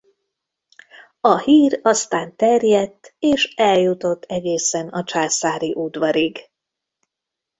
A 1.21 1.37
hír 1.37 1.79
aztán 1.83 2.35
terjedt 2.35 3.15
és 3.19 3.53
eljutott 3.55 4.23
egészen 4.25 4.89
a 4.89 5.03
császári 5.03 5.73
udvarig. 5.77 6.39